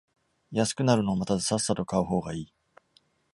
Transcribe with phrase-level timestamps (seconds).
[0.51, 2.53] 安くなるのを待たずさっさと買う方がいい